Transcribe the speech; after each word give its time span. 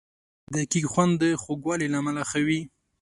د 0.53 0.55
کیک 0.71 0.85
خوند 0.91 1.11
د 1.23 1.25
خوږوالي 1.41 1.87
له 1.91 1.97
امله 2.01 2.21
ښه 2.29 2.39
وي. 2.47 2.59